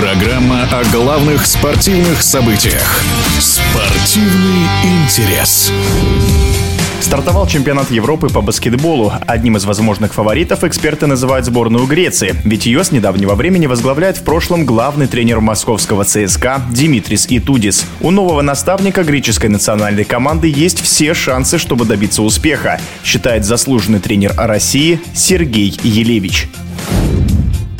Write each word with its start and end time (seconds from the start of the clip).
Программа 0.00 0.62
о 0.70 0.84
главных 0.92 1.44
спортивных 1.44 2.22
событиях. 2.22 3.02
Спортивный 3.40 4.68
интерес. 4.84 5.72
Стартовал 7.00 7.48
чемпионат 7.48 7.90
Европы 7.90 8.28
по 8.28 8.40
баскетболу. 8.40 9.12
Одним 9.26 9.56
из 9.56 9.64
возможных 9.64 10.14
фаворитов 10.14 10.62
эксперты 10.62 11.08
называют 11.08 11.46
сборную 11.46 11.84
Греции, 11.86 12.36
ведь 12.44 12.66
ее 12.66 12.84
с 12.84 12.92
недавнего 12.92 13.34
времени 13.34 13.66
возглавляет 13.66 14.18
в 14.18 14.22
прошлом 14.22 14.64
главный 14.64 15.08
тренер 15.08 15.40
московского 15.40 16.04
ЦСКА 16.04 16.62
Димитрис 16.70 17.26
Итудис. 17.28 17.84
У 18.00 18.12
нового 18.12 18.42
наставника 18.42 19.02
греческой 19.02 19.50
национальной 19.50 20.04
команды 20.04 20.48
есть 20.48 20.80
все 20.80 21.12
шансы, 21.12 21.58
чтобы 21.58 21.86
добиться 21.86 22.22
успеха, 22.22 22.80
считает 23.02 23.44
заслуженный 23.44 23.98
тренер 23.98 24.32
России 24.36 25.00
Сергей 25.12 25.76
Елевич. 25.82 26.46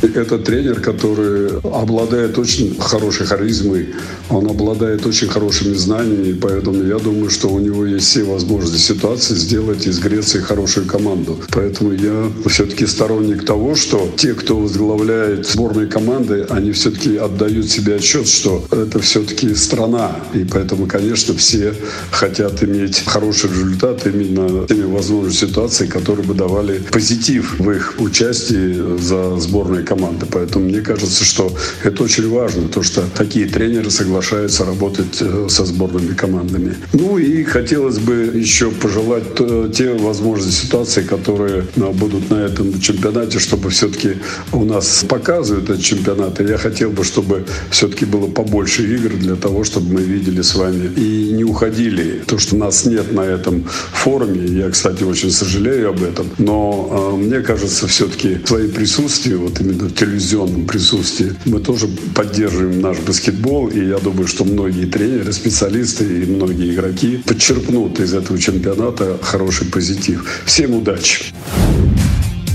Это 0.00 0.38
тренер, 0.38 0.80
который 0.80 1.58
обладает 1.58 2.38
очень 2.38 2.76
хорошей 2.78 3.26
харизмой, 3.26 3.88
он 4.30 4.46
обладает 4.46 5.04
очень 5.06 5.28
хорошими 5.28 5.74
знаниями, 5.74 6.38
поэтому 6.40 6.84
я 6.84 6.98
думаю, 6.98 7.30
что 7.30 7.48
у 7.48 7.58
него 7.58 7.84
есть 7.84 8.06
все 8.06 8.22
возможности 8.22 8.78
ситуации 8.78 9.34
сделать 9.34 9.86
из 9.86 9.98
Греции 9.98 10.38
хорошую 10.38 10.86
команду. 10.86 11.40
Поэтому 11.50 11.92
я 11.92 12.30
все-таки 12.46 12.86
сторонник 12.86 13.44
того, 13.44 13.74
что 13.74 14.08
те, 14.16 14.34
кто 14.34 14.56
возглавляет 14.58 15.48
сборные 15.48 15.88
команды, 15.88 16.46
они 16.48 16.70
все-таки 16.72 17.16
отдают 17.16 17.68
себе 17.68 17.96
отчет, 17.96 18.28
что 18.28 18.64
это 18.70 19.00
все-таки 19.00 19.54
страна. 19.54 20.16
И 20.32 20.44
поэтому, 20.44 20.86
конечно, 20.86 21.34
все 21.34 21.74
хотят 22.12 22.62
иметь 22.62 23.02
хороший 23.04 23.50
результат 23.50 24.06
именно 24.06 24.66
теми 24.68 24.84
возможными 24.84 25.34
ситуациями, 25.34 25.90
которые 25.90 26.24
бы 26.24 26.34
давали 26.34 26.78
позитив 26.90 27.58
в 27.58 27.70
их 27.70 27.94
участии 27.98 28.98
за 29.00 29.36
сборной 29.38 29.87
команды. 29.88 30.26
Поэтому 30.30 30.66
мне 30.66 30.80
кажется, 30.80 31.24
что 31.24 31.50
это 31.82 32.02
очень 32.04 32.28
важно, 32.28 32.68
то, 32.68 32.82
что 32.82 33.02
такие 33.16 33.46
тренеры 33.46 33.90
соглашаются 33.90 34.64
работать 34.64 35.18
э, 35.20 35.46
со 35.48 35.64
сборными 35.64 36.14
командами. 36.14 36.74
Ну 36.92 37.18
и 37.18 37.44
хотелось 37.44 37.98
бы 37.98 38.30
еще 38.34 38.70
пожелать 38.70 39.34
те 39.74 39.94
возможности 39.94 40.66
ситуации, 40.66 41.02
которые 41.02 41.64
э, 41.76 41.92
будут 41.92 42.30
на 42.30 42.44
этом 42.44 42.80
чемпионате, 42.80 43.38
чтобы 43.38 43.70
все-таки 43.70 44.16
у 44.52 44.64
нас 44.64 45.04
показывают 45.08 45.70
этот 45.70 45.82
чемпионат. 45.82 46.40
И 46.40 46.44
я 46.44 46.58
хотел 46.58 46.90
бы, 46.90 47.04
чтобы 47.04 47.44
все-таки 47.70 48.04
было 48.04 48.26
побольше 48.26 48.82
игр 48.94 49.16
для 49.16 49.36
того, 49.36 49.64
чтобы 49.64 49.94
мы 49.94 50.02
видели 50.02 50.42
с 50.42 50.54
вами 50.54 50.90
и 50.96 51.32
не 51.32 51.44
уходили. 51.44 52.22
То, 52.26 52.38
что 52.38 52.56
нас 52.56 52.84
нет 52.84 53.12
на 53.12 53.22
этом 53.22 53.64
форуме, 53.92 54.46
я, 54.46 54.70
кстати, 54.70 55.04
очень 55.04 55.30
сожалею 55.30 55.90
об 55.90 56.02
этом, 56.02 56.26
но 56.38 57.12
э, 57.14 57.16
мне 57.16 57.40
кажется, 57.40 57.86
все-таки 57.86 58.38
свои 58.44 58.68
присутствие, 58.68 59.36
вот 59.36 59.60
именно 59.60 59.77
в 59.86 59.94
телевизионном 59.94 60.66
присутствии. 60.66 61.34
Мы 61.44 61.60
тоже 61.60 61.88
поддерживаем 62.14 62.80
наш 62.80 62.98
баскетбол, 62.98 63.68
и 63.68 63.86
я 63.86 63.98
думаю, 63.98 64.26
что 64.26 64.44
многие 64.44 64.86
тренеры, 64.86 65.32
специалисты 65.32 66.04
и 66.04 66.26
многие 66.26 66.74
игроки 66.74 67.18
подчеркнут 67.18 68.00
из 68.00 68.14
этого 68.14 68.38
чемпионата 68.38 69.18
хороший 69.22 69.66
позитив. 69.66 70.42
Всем 70.44 70.74
удачи! 70.74 71.26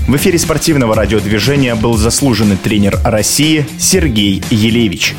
В 0.06 0.16
эфире 0.16 0.38
спортивного 0.38 0.94
радиодвижения 0.94 1.74
был 1.74 1.96
заслуженный 1.96 2.56
тренер 2.56 2.98
России 3.04 3.66
Сергей 3.78 4.42
Елевич. 4.50 5.14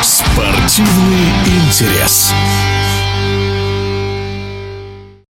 Спортивный 0.00 1.26
интерес. 1.66 2.32